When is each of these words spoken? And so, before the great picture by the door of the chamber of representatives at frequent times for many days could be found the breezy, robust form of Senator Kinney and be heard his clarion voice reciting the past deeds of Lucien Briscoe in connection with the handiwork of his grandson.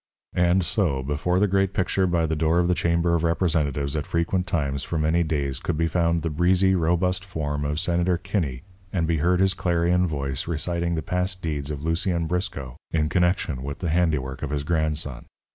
And 0.33 0.65
so, 0.65 1.03
before 1.03 1.39
the 1.39 1.45
great 1.45 1.75
picture 1.75 2.07
by 2.07 2.25
the 2.25 2.35
door 2.35 2.57
of 2.57 2.67
the 2.67 2.73
chamber 2.73 3.13
of 3.13 3.23
representatives 3.23 3.95
at 3.95 4.07
frequent 4.07 4.47
times 4.47 4.83
for 4.83 4.97
many 4.97 5.21
days 5.21 5.59
could 5.59 5.77
be 5.77 5.85
found 5.85 6.23
the 6.23 6.31
breezy, 6.31 6.73
robust 6.73 7.23
form 7.23 7.63
of 7.63 7.79
Senator 7.79 8.17
Kinney 8.17 8.63
and 8.91 9.05
be 9.05 9.17
heard 9.17 9.39
his 9.39 9.53
clarion 9.53 10.07
voice 10.07 10.47
reciting 10.47 10.95
the 10.95 11.03
past 11.03 11.43
deeds 11.43 11.69
of 11.69 11.83
Lucien 11.85 12.25
Briscoe 12.25 12.77
in 12.89 13.09
connection 13.09 13.61
with 13.61 13.77
the 13.77 13.89
handiwork 13.91 14.41
of 14.41 14.49
his 14.49 14.63
grandson. 14.63 15.27